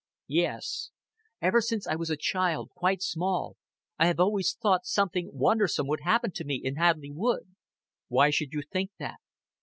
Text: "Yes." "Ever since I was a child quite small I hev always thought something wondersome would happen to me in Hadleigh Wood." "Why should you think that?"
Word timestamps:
"Yes." 0.33 0.89
"Ever 1.43 1.61
since 1.61 1.85
I 1.85 1.93
was 1.95 2.09
a 2.09 2.17
child 2.17 2.71
quite 2.75 3.03
small 3.03 3.55
I 3.99 4.07
hev 4.07 4.19
always 4.19 4.55
thought 4.55 4.83
something 4.87 5.29
wondersome 5.31 5.85
would 5.89 6.01
happen 6.01 6.31
to 6.31 6.43
me 6.43 6.55
in 6.55 6.75
Hadleigh 6.77 7.13
Wood." 7.13 7.53
"Why 8.07 8.31
should 8.31 8.51
you 8.51 8.63
think 8.63 8.89
that?" 8.97 9.19